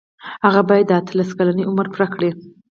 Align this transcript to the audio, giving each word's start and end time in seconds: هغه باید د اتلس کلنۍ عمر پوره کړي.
هغه 0.45 0.61
باید 0.69 0.85
د 0.87 0.91
اتلس 0.99 1.29
کلنۍ 1.37 1.63
عمر 1.69 1.85
پوره 1.93 2.07
کړي. 2.15 2.29